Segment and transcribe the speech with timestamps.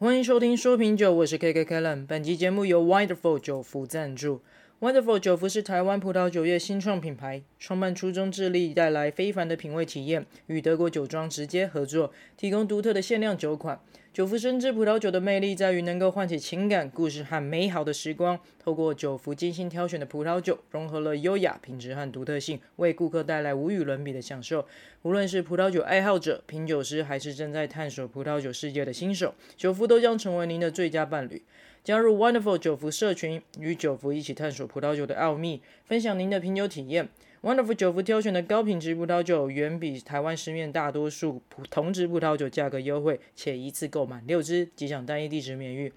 [0.00, 2.06] 欢迎收听说品酒，我是 KK Kellen。
[2.06, 4.40] 本集节目由 Wonderful 酒福赞助。
[4.78, 13.80] Wonderful 酒福是台湾葡萄酒业新创品牌，创办初衷致力带来非凡的品味体验，与德国酒庄直接合作，提供独特的限量酒款。
[14.12, 18.40] 酒福深知葡萄酒的魅力在于能够唤起情感、故事和美好的时光。
[18.58, 24.66] 透过酒福精心挑选的葡萄酒，融合了优雅品质和独特性，为顾客带来无与伦比的享受。
[25.02, 31.42] 无论是葡萄酒爱好者、品酒师，还是正在探索葡萄酒世界的新手，酒福都将成为您的最佳伴侣。
[31.84, 37.08] 加入 Wonderful 酒福社群，与酒福一起探索葡萄酒的奥秘，分享您的品酒体验。
[37.40, 45.92] Wonderful 酒福挑选的高品质葡萄酒，远比台湾市面大多数同质葡萄酒价格优惠，且一次购买六支即享单一地址免运。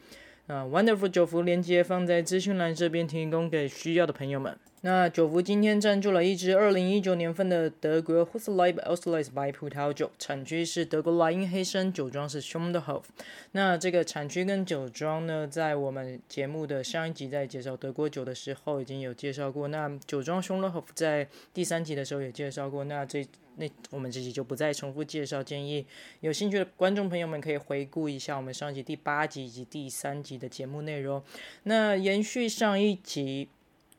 [0.45, 4.55] 啊，Wonderful 酒福链接放在资讯栏这边，提供给需要的朋友们。
[4.83, 13.03] 那酒福今天赞助了一支二零一九年份的德国 Husleib Auslese 白葡萄酒，产区是德国莱茵黑森，酒庄是 Schonhof。
[13.51, 19.67] 那这个产区跟酒庄呢，在我们节目的上一集在介绍德国酒的时候已经有介绍过。
[19.67, 22.83] 那酒庄 Schonhof 在第三集的时候也介绍过。
[22.85, 23.23] 那这
[23.57, 25.85] 那我们这集就不再重复介绍，建议
[26.21, 31.21] 有兴趣的观众朋友们可以回顾一下我们上一集第八集以及第三集的节目内容。
[31.63, 33.49] 那延续上一集。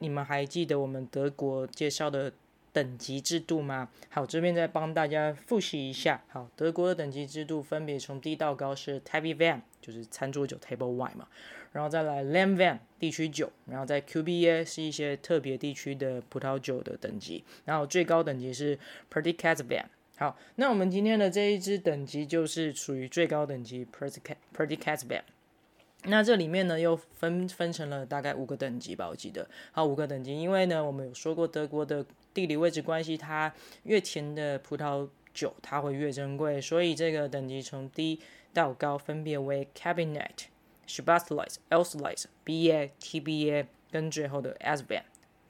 [0.03, 2.33] 你们还记得我们德国介绍的
[2.73, 3.89] 等级制度吗？
[4.09, 6.21] 好，这边再帮大家复习一下。
[6.29, 11.29] 好，德国的等级制度分别从低到高是 Table One，就是餐桌酒 Table Wine 嘛，
[11.71, 18.77] 然后再来 Land One 地区酒，然后在 QBA 是一些特别地区的葡萄酒的等级，然后最高等级是
[19.09, 19.85] Prädikatswein。
[20.17, 25.23] 好，那我们今天的这一支等级就是属于最高等级 Prädikatswein。
[26.05, 33.53] 那这里面呢，又分分成了大概五个等级吧，我记得，好，五个等级，因为呢，我们有说过德国的地理位置关系，它
[33.85, 38.21] 越甜的葡萄酒它会越珍贵，所以这个等级从低
[38.53, 40.47] 到高分别为 Cabernet、
[40.89, 45.03] Schwarzes、Auslese、BA、TBA 跟最后的 Asban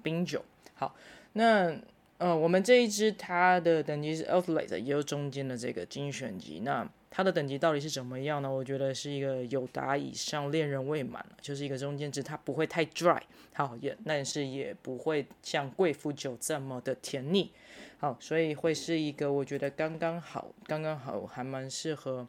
[0.03, 0.45] 冰酒。
[0.75, 0.95] 好，
[1.33, 1.77] 那。
[2.23, 6.61] 呃，我们这一支它的等级是 Auslese，也有中间的这个精选级。
[6.61, 8.49] 那它的等级到底是怎么样呢？
[8.49, 13.21] 我觉得是一个友达以上恋人未满，就是一个中间值，它不会太 dry，
[13.55, 17.51] 好也，但是也不会像贵妇酒这么的甜腻，
[17.99, 22.29] 好，所以会是一个我觉得刚刚好，刚刚好，还蛮适合，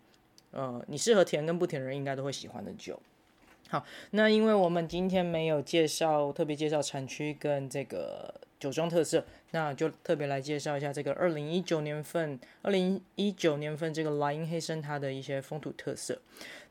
[0.49, 2.99] 呃，你适合甜跟不甜的人应该都会喜欢的酒。
[3.73, 8.31] 好，那因为我们今天没有介绍特别介绍产区跟这个。
[8.59, 16.17] 酒庄特色，那就特别来介绍一下这个二零一九年份，二零一九年份这个莱茵黑森它的一些风土特色。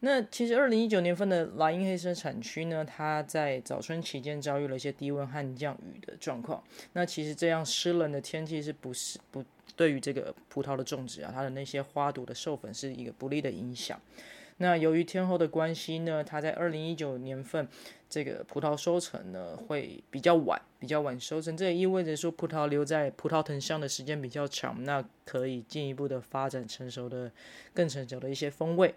[0.00, 6.64] 那其实二零一九年份的莱茵黑森产区呢，它在早春期间遭遇了一些低温和降雨的状况。
[6.94, 9.44] 那其实这样湿冷的天气是不是不
[9.76, 14.00] 对于这个葡萄的种植啊，它的那些花朵的授粉是一个不利的影响。
[14.58, 17.66] 那由于天候的关系呢，它在二零一九年份
[18.08, 27.32] 这个葡萄收成呢会比较晚，比较晚收成，这也意味着说葡萄留在葡萄藤上的时间比较长，那可以进一步的发展成熟的、
[27.74, 28.94] 更成熟的一些风味。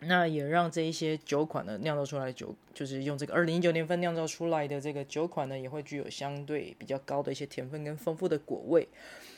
[0.00, 8.86] 那也让这一些酒款呢酿造出来酒，就是用这个二零一九年份酿造出来的这个酒款呢，也会具有相对比较高的一些甜分跟丰富的果味。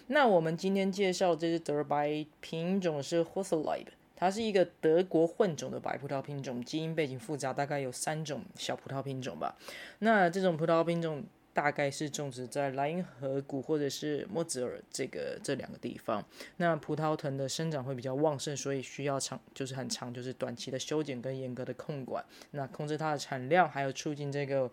[0.08, 9.54] 那我们今天介绍这支德白品种是 Husleib 它是一个德国混种的白葡萄品种，基因背景复杂，大概有三种小葡萄品种吧。
[9.98, 11.22] 那这种葡萄品种
[11.52, 16.24] 大概是种植在莱茵河谷或者是莫兹尔这个这两个地方。
[16.56, 24.70] 那葡萄藤的生长会比较旺盛，所以需要长就是很长，就是短期的修剪跟严格的控管，那控制它的产量，还有促进这个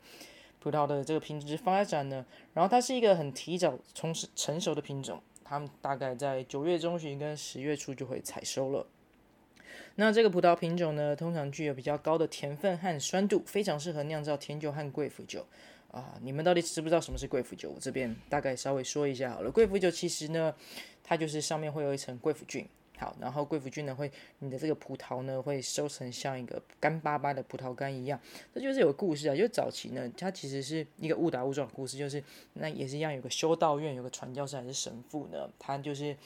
[0.59, 2.25] 葡萄的这个品质发展呢。
[2.53, 8.85] 然后它是一个很提早从成熟的品种，它们大概在九月中旬跟十月初就会采收了。
[9.95, 15.45] 那这个葡萄品种呢，通常具有比较高的甜分和酸度，非常适合酿造甜酒和贵腐酒
[15.91, 16.17] 啊。
[16.23, 17.69] 你们到底知不知道什么是贵腐酒？
[17.69, 19.51] 我这边大概稍微说一下好了。
[19.51, 20.51] 贵腐酒其实呢，
[21.03, 22.67] 它就是上面会有一层贵腐菌，
[22.97, 28.19] 好，然后贵腐菌呢会，你的这个葡萄呢会收成像一个干巴巴的葡萄干一样。
[28.51, 32.23] 这就是有个故事啊，就早期呢，它其实是一个误打误撞的故事，就是
[32.53, 36.17] 那也是一样，有个修道院有个传教士还是神父呢，他就是。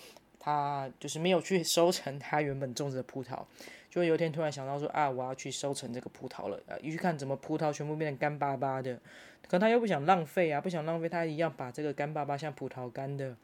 [0.47, 3.43] 他就是没有去 收成他原本种植的葡萄，
[3.89, 6.57] 就有一天突然想到说啊，我要去收成这个葡萄了。
[6.69, 8.97] 啊，一去看怎么葡萄全部变成干巴巴的，
[9.49, 13.35] 可他又不想浪费啊，不想浪费，他一样把这个干巴巴像葡萄干的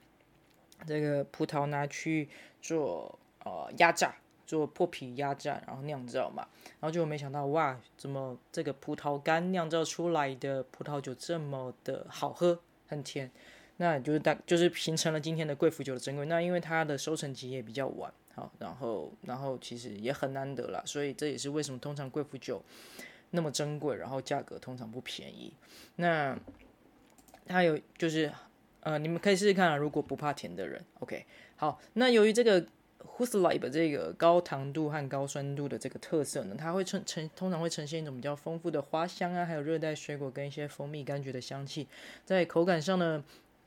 [0.87, 2.29] 这个葡萄拿去
[2.61, 4.15] 做呃压榨，
[4.45, 6.47] 做破皮压榨，然后酿造嘛。
[6.79, 13.29] 然后就没想到哇，怎么这个葡萄干酿造出来的葡萄酒这么的好喝，很甜。
[13.77, 16.25] 那就是大，就是形成了今天的贵腐酒的珍贵。
[16.27, 22.63] 那因为它的收成期也比较晚，好，然后然后其实也很难得啦，所以这也是为什么通常贵腐酒
[23.31, 25.51] 那么珍贵，然后价格通常不便宜。
[25.95, 26.37] 那
[27.47, 28.31] 它有就是，
[28.81, 31.25] 呃，你们可以试试看啊，如果不怕甜的人，OK。
[31.55, 32.63] 好，那由于这个
[33.17, 41.87] Hussleib 这个高糖度和高酸度的这个特色呢，它会呈呈通常会呈现一种比较丰富的花香啊，还有热带水果跟一些蜂蜜柑橘的香气，
[42.23, 43.23] 在口感上呢。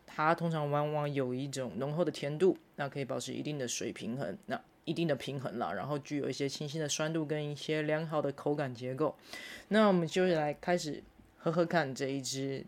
[0.06, 9.16] 它通常往往有一种浓厚的甜度，那可以保持一定的水平衡，那一定的平衡啦，然后具有一些清新的酸度跟一些良好的口感结构。
[9.68, 11.02] 那我们就来开始
[11.36, 12.64] 喝喝看这一支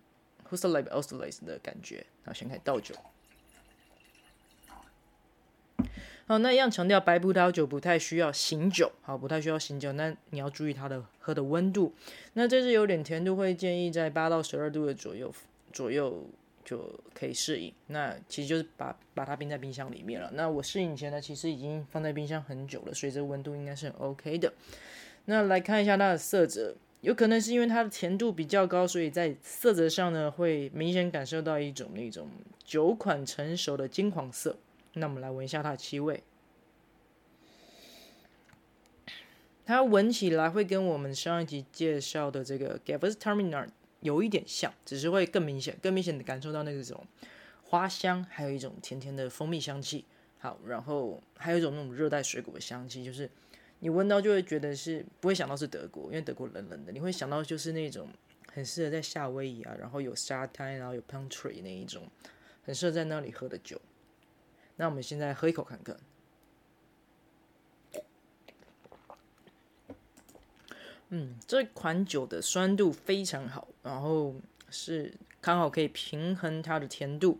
[0.50, 2.04] Hussleib Auslese 的感觉。
[2.24, 2.94] 好，先开始倒酒。
[6.26, 11.94] 好，那一样强调白葡萄酒不太需要醒酒，好，不太需要醒酒，那你要注意它的喝的温度。
[12.34, 15.32] 那这支有点甜度，会建议在八到十二度的左右
[15.72, 16.26] 左右。
[16.68, 20.30] 就可以适应，那其实就是把把它冰在冰箱里面了。
[20.34, 24.52] 那我适应前呢，其实已经放在冰箱很久了，所以这温度应该是很 OK 的。
[25.24, 32.28] 那来看一下它的色泽，有可能是因为它的甜度比较高，所以在色泽上呢，会明显感受到一种那种
[32.62, 34.58] 酒款成熟的金黄色。
[34.92, 36.22] 那我们来闻一下它的气味，
[39.64, 43.68] 它闻起来会跟我们上一集介绍的这个 Gewürztraminer
[44.00, 47.06] 有一点像，只是会更明显、更明显的感受到那种
[47.62, 50.04] 花香，还有一种甜甜的蜂蜜香气。
[50.38, 53.28] 好，然后还有一种那种热带水果的香气，就是
[53.80, 58.08] 你闻到就会觉得是不会想到是德国，因为德国冷冷的，你会想到就是那种
[58.52, 62.08] 很适合在夏威夷啊，然后有沙滩，然后有 palm tree 那一种，
[62.62, 63.80] 很适合在那里喝的酒。
[64.76, 65.96] 那我们现在喝一口看看。
[71.10, 74.34] 嗯，这款酒的酸度非常好，然后
[74.68, 77.38] 是刚好可以平衡它的甜度。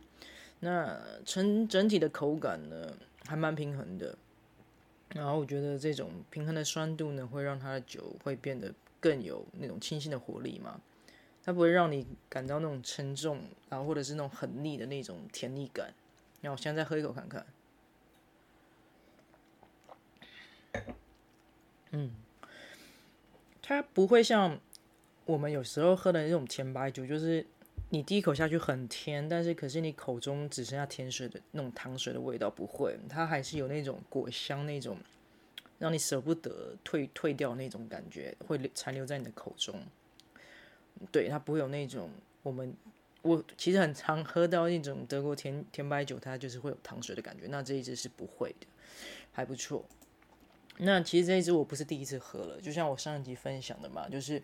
[0.60, 4.16] 那整整体的口感呢，还蛮平衡的。
[5.14, 10.80] 然后我觉得这种平衡的酸度呢，会让它的酒会变得更有那种清新的活力嘛。
[11.44, 15.92] 它不会让你感到那种沉重，然后或者是那种很腻的那种甜腻感。
[16.40, 17.46] 那我现在再喝一口看看。
[21.90, 22.14] 嗯。
[23.68, 24.58] 它不会像
[25.26, 27.44] 我们有时候喝的那种甜白酒，就是
[27.90, 34.96] 你第一口下去很甜，但是可是你口中只剩下甜水的那种糖水的味道，不会，它还是有那种果香，那种
[35.78, 39.78] 让你舍不得退退掉那种感觉，会残留在你的口中。
[41.12, 42.10] 对，它不会有那种
[42.42, 42.74] 我们
[43.20, 48.66] 我其实很常喝到那种德国甜甜白酒，它就是会有糖水的感觉，那这一支是不会的，
[49.30, 49.84] 还不错。
[50.78, 54.42] 那其实这一支我不是第一次喝了，就像我上一集分享的嘛，就是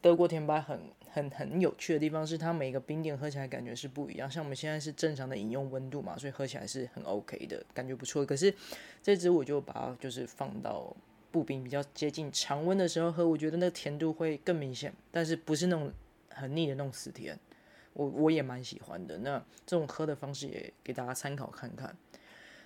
[0.00, 0.80] 德国甜白很
[1.10, 4.30] 很很有趣的地方是，它每个冰点喝起来感觉是不一样。
[4.30, 8.24] 像我们现在是正常的饮用温度嘛，所以喝起来是很 OK 的，感觉不错。
[8.24, 8.54] 可是
[9.02, 10.96] 这支我就把它就是放到
[11.30, 15.92] 不冰比较接近常温的时候喝，我觉得那甜度会更明显，但是不是那种
[16.30, 17.38] 很腻的那种死甜，
[17.92, 19.18] 我我也蛮喜欢的。
[19.18, 21.94] 那这种喝的方式也给大家参考看看。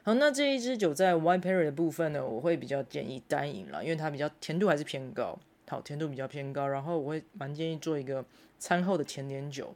[0.05, 5.39] 好，那这一支酒在 wine pairing 的部分呢，我会比较建议单饮啦，因为它比较甜度还是偏高，
[5.69, 8.25] 好，甜度比较偏高，然后我会蛮建议做一个
[8.59, 9.73] 餐后的甜点酒。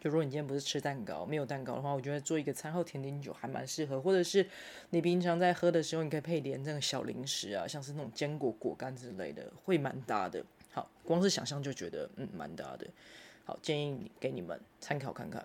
[0.00, 4.46] 就如果你今天不是吃蛋糕，没有蛋糕的话，我觉得做一个餐后甜点酒还蛮适合，或者是
[4.90, 10.44] 你平常在喝的时候，你可以配点这个小零食啊，像是那种坚果果干之类的，会蛮搭的。
[10.70, 12.86] 好，光是想象就觉得嗯蛮搭的。
[13.44, 15.44] 好，建议给你们参考看看。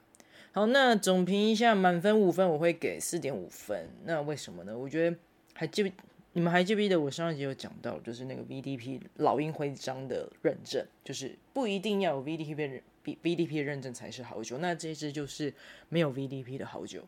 [0.53, 3.87] 好，那总评一下，满分五分，我会给四点五分。
[4.05, 4.75] 那为什么呢？
[4.75, 5.15] 我觉得
[5.53, 5.91] 还记不，
[6.33, 14.57] 你们还记不记得我上一集有讲到，就是那个 VDP 老鹰徽章的认证，就是不一定要有 VDP 认 V VDP 认证才是好酒。
[14.57, 15.53] 那这支就是
[15.89, 17.03] 没有 VDP 的好酒，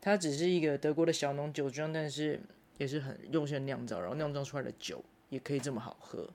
[0.00, 2.40] 它只是一个德国的小农酒庄，但是
[2.78, 6.28] 也是很用心酿造，然后酿造出来的酒也可以这么好喝。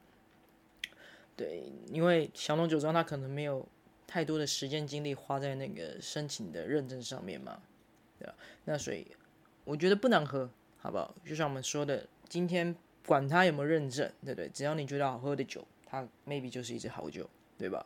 [1.36, 3.68] 对，因为小农酒庄它可能没有。
[4.14, 7.60] 太多的时间精力花在那个申请的认证上面嘛，
[8.20, 8.36] 对吧？
[8.66, 9.08] 那所以
[9.64, 11.16] 我觉得不难喝，好不好？
[11.26, 12.76] 就像我们说的，今天
[13.08, 14.48] 管它有没有认证，对不对？
[14.50, 17.28] 只要你觉得好喝的酒，它 maybe 就是一支好酒，
[17.58, 17.84] 对吧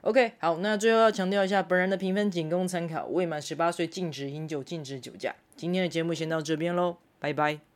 [0.00, 5.34] ？OK，好，那最后要强调一下，本人的评分仅供参考，未满十八岁禁止饮酒，禁止酒驾。
[5.54, 7.73] 今天的节目先到这边喽，拜拜。